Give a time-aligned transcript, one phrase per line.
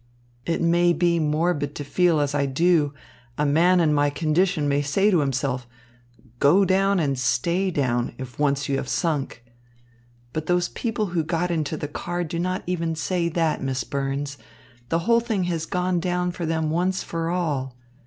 [0.47, 2.91] "It may be morbid to feel as I do.
[3.37, 5.67] A man in my condition may say to himself,
[6.39, 9.43] 'Go down and stay down, if once you have sunk.'
[10.33, 14.39] But those people who got into the car do not even say that, Miss Burns.
[14.89, 17.77] The whole thing has gone down for them once for all.